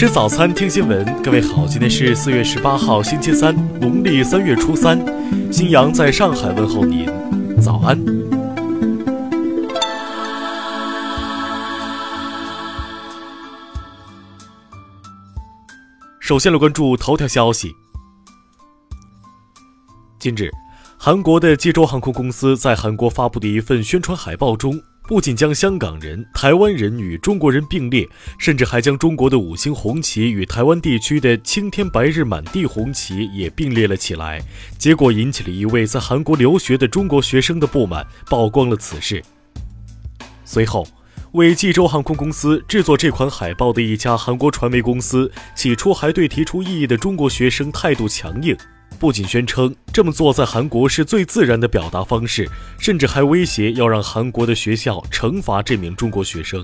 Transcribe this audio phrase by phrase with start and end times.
[0.00, 1.04] 吃早餐，听新闻。
[1.22, 4.98] 各位好，今天是四月十八号，星期三，农历三月初三。
[5.52, 7.06] 新阳在上海问候您，
[7.60, 8.02] 早安。
[16.18, 17.70] 首先来关注头条消息。
[20.18, 20.48] 近日，
[20.96, 24.80] 韩国的济州航空公司在韩国发布的一份宣传海报中。
[25.10, 34.40] 不仅将香港人、台湾人与中国人并列，甚至还将中国的五星红旗与台湾地区的青天白日满地红旗也并列了起来，
[34.78, 39.20] 结果引起了一位在韩国留学的中国学生的不满，曝光了此事。
[40.44, 40.86] 随后，
[41.32, 48.56] 为济州航空公司制作这款海报的一家韩国传媒公司，起初还对提出异议的中国学生态度强硬。
[49.00, 52.46] 不仅宣称这么做在韩国是最自然的表达方式，
[52.78, 56.62] 甚至还威胁要让韩国的学校惩罚这名中国学生。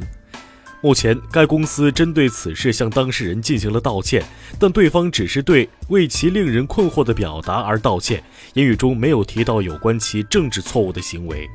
[0.82, 4.22] 目前，该公司针对此事向当事人进行了道歉，
[4.60, 11.48] 但对方只是对为其令人困惑的表达而道歉，言语中没有提到有关其政治错误的行为。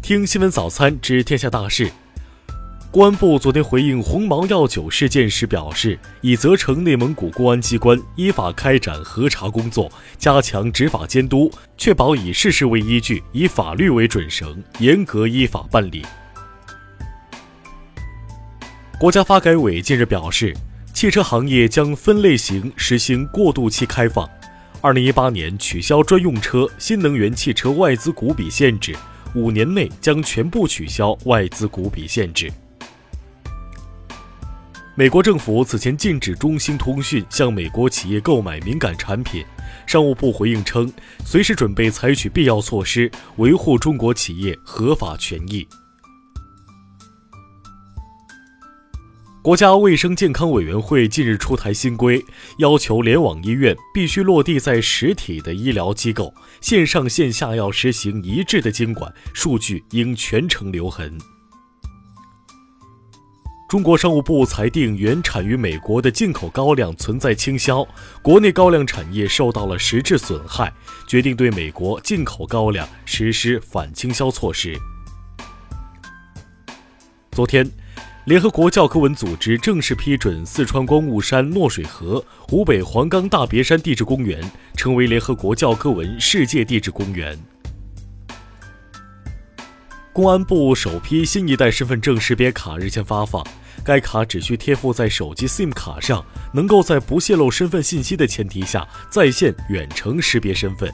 [0.00, 1.90] 听新闻早餐知天下大事。
[2.98, 16.04] 公安部昨天回应红毛药酒事件时表示，已责成内蒙古公安机关依法开展核查工作，加强执法监督，确保以事实为依据，以法律为准绳，严格依法办理。
[18.98, 20.52] 国家发改委近日表示，
[20.92, 24.28] 汽车行业将分类型实行过渡期开放，
[24.80, 28.92] 二零一八年取消专用车、新能源汽车外资股比限制，
[29.36, 32.50] 五年内将全部取消外资股比限制。
[34.98, 39.44] 美国政府此前禁止中兴通讯向美国企业购买敏感产品，
[39.86, 40.92] 商务部回应称，
[41.24, 45.64] 随时准备采取必要措施，维护中国企业合法权益。
[49.40, 52.20] 国家卫生健康委员会近日出台新规，
[52.58, 61.16] 要求联网医院必须落地在实体的医疗机构，线上线下要实行一致的监管，数据应全程留痕。
[63.68, 67.86] 中国商务部裁定，原产于美国的进口高粱存在倾销，
[68.22, 70.72] 国内高粱产业受到了实质损害，
[71.06, 74.74] 决定对美国进口高粱实施反倾销措施。
[77.32, 77.70] 昨天，
[78.24, 84.40] 联合国教科文组织正式批准四川光雾山诺水河、湖北黄冈大别山地质公园
[84.76, 87.38] 成为联合国教科文世界地质公园。
[90.18, 93.40] 公安部首批新一代身份证识别卡日前发放，
[93.84, 100.92] 该卡只需贴附在手机 SIM 卡上，能够在不泄露身份信息的前提下在线远程识别身份。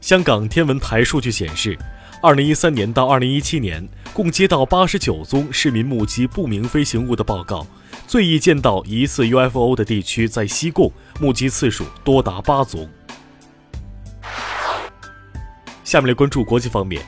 [0.00, 1.78] 香港天文台数据显示，
[2.20, 7.64] 二零一三年到二零一七年，共接到八十九宗市民目击不明飞行物的报告，
[8.08, 12.90] 最易见到疑似 UFO 的地区在西贡，目击次数多达八宗。
[15.90, 17.02] 下面来关注国际方面。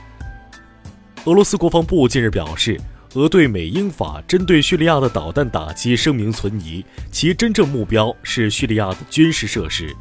[1.27, 2.77] 俄罗斯国防部近日表示，
[3.15, 9.95] 俄对美英法针对叙利亚的导弹打击声明存疑，其真正目标是叙利亚的军事设施。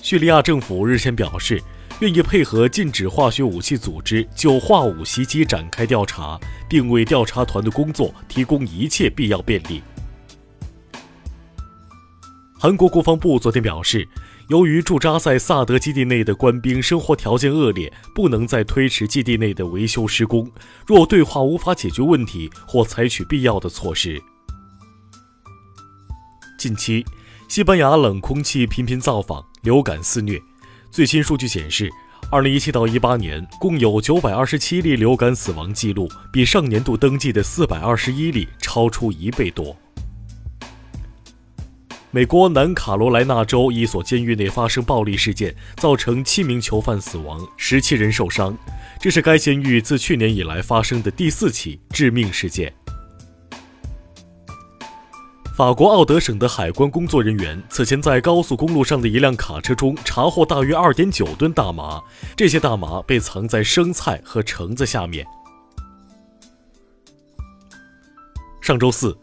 [0.00, 1.62] 叙利亚政府日前表示，
[2.00, 9.82] 愿意配合禁止化学武器组织就化武袭击展开调查，并为调查团的工作提供一切必要便利。
[12.58, 14.08] 韩国国防部昨天表示。
[14.48, 20.48] 由于驻扎在萨德基地内的官兵生活条件恶劣，不能再推迟基地内的维修施工。
[20.86, 24.22] 若对话无法解决问题，或采取必要的措施。
[26.56, 27.04] 近期，
[27.48, 30.40] 西班牙冷空气频频造访，流感肆虐。
[30.92, 31.90] 最新数据显示
[32.30, 39.76] ，2017到18年共有927例流感死亡记录，比上年度登记的421例超出一倍多。
[42.12, 48.56] 美国南卡罗来纳州一所监狱内发生暴力事件，造成七名囚犯死亡，十七人受伤。
[48.98, 52.72] 这是该监狱自去年以来发生的第四起致命事件。
[55.54, 62.00] 法国奥德省的海关工作人员此前在高速公路上的一辆卡车中查获大约二点九吨大麻，
[62.34, 65.26] 这些大麻被藏在生菜和橙子下面。
[68.62, 69.14] 上周四。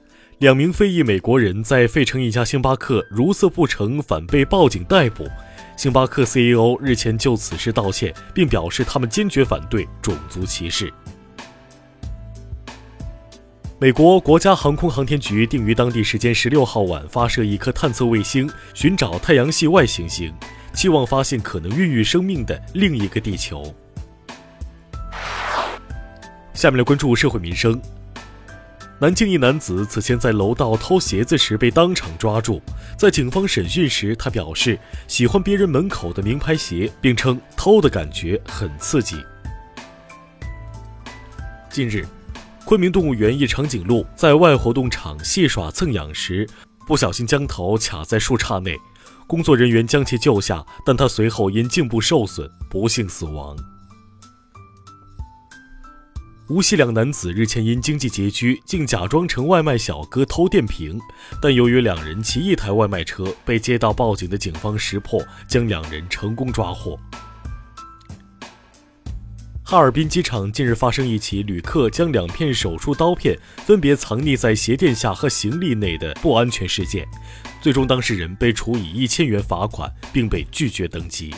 [0.44, 5.26] 两名非裔美国人在费城一家星巴克如厕不成，反被报警逮捕。
[5.78, 10.94] 星巴克 CEO 日前就此事道歉，并表示他们坚决反对种族歧视。
[13.80, 20.34] 美国国家航空航天局定于当地时间十六号晚发射一颗探测卫星，寻找太阳系外行星，
[20.74, 23.74] 期望发现可能孕育生命的另一个地球。
[26.54, 27.82] 下面来关注社会民生。
[29.00, 32.62] 南京一男子此前在楼道偷鞋子时被当场抓住，
[32.98, 39.18] 在警方审讯时，他表示喜欢别人门口的名牌鞋，并称偷的感觉很刺激。
[41.70, 42.06] 近日，
[42.64, 46.48] 昆明动物园一长颈鹿在外活动场戏耍蹭痒时，
[46.88, 48.78] 不小心将头卡在树杈内，
[49.28, 53.58] 工作人员将其救下，但他随后因颈部受损不幸死亡。
[56.50, 61.00] 无锡两男子日前因经济拮据，竟假装成外卖小哥偷电瓶，
[61.42, 67.00] 但由于两人骑一台外卖车，被接到报警的警方识破，将两人成功抓获。
[69.64, 77.08] 哈尔滨机场近日发生一起旅客将两片手术刀片分别藏匿在鞋垫下和行李内的不安全事件，
[77.62, 81.34] 最终当事人被处以一千元罚款，并被拒绝登机。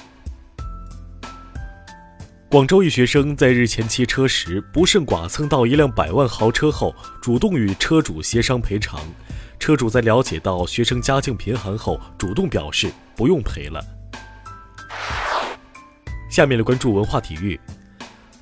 [2.55, 8.97] 广州一学生在日前骑车时不慎剐蹭到一辆百万豪车后，主动与车主协商赔偿。
[9.59, 13.83] 车主在了解到学生家境贫寒后，主动表示不用赔了。
[16.29, 17.59] 下面来关注文化体育。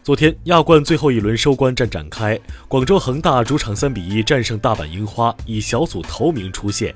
[0.04, 6.94] 昨天亚冠最后一轮收官战展开，广州恒大主场三比一战胜大阪樱花，以小组头名出线。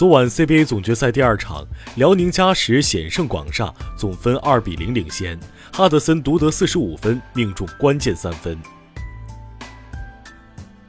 [0.00, 1.62] 昨晚 CBA 总决赛第二场，
[1.96, 5.38] 辽宁加时险胜广厦，总分二比零领先。
[5.70, 8.58] 哈德森独得四十五分，命中关键三分。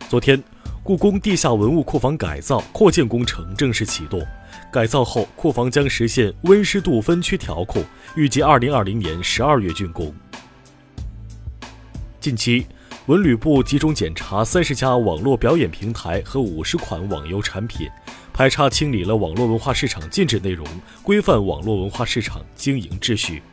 [0.08, 0.42] 昨天，
[0.82, 4.26] 故宫地下文物库房改造扩建工程正式启动。
[4.72, 7.84] 改造后，库房将实现温湿度分区调控，
[8.16, 10.16] 预计二零二零年十二月竣工。
[12.22, 12.66] 近期，
[13.08, 17.90] 文旅部集中检查三十家网络表演平台和五十款网游产品。
[18.42, 20.66] 还差清理了网络文化市场禁止内容，
[21.04, 23.44] 规范网络文化市场经营秩序。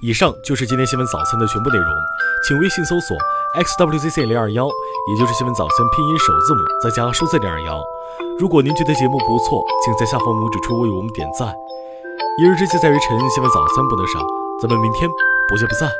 [0.00, 1.88] 以上就是今天新闻早餐的全部内容，
[2.46, 3.16] 请微信搜索
[3.56, 7.82] xwzc 零二幺，也就是新闻早餐拼音首字母再加数字零二幺。
[8.38, 11.52] 如果您觉得节目不错，请在下方拇指处为我们点赞。
[12.38, 14.20] 一日之计在于晨，新闻早餐不能少，
[14.60, 15.10] 咱们明天
[15.48, 15.90] 不见不散。